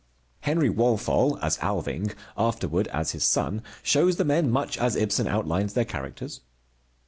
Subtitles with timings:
[0.39, 5.73] Henry Walthall as Alving, afterward as his son, shows the men much as Ibsen outlines
[5.73, 6.41] their characters.